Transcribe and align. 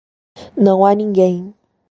Não 0.57 0.83
há 0.83 0.95
ninguém. 0.95 1.53